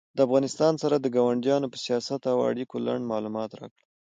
د 0.15 0.17
افغانستان 0.27 0.73
سره 0.83 0.95
د 0.97 1.07
کاونډیانو 1.15 1.71
په 1.73 1.77
سیاست 1.85 2.21
او 2.31 2.37
اړیکو 2.49 2.75
لنډ 2.87 3.03
معلومات 3.11 3.49
راکړه 3.59 3.85